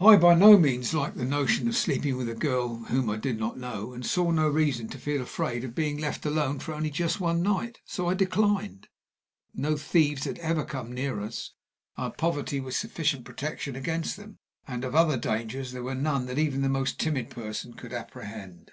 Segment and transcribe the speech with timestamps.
[0.00, 3.38] I by no means liked the notion of sleeping with a girl whom I did
[3.38, 6.74] not know, and I saw no reason to feel afraid of being left alone for
[6.74, 8.88] only one night; so I declined.
[9.54, 11.52] No thieves had ever come near us;
[11.96, 16.40] our poverty was sufficient protection against them; and of other dangers there were none that
[16.40, 18.72] even the most timid person could apprehend.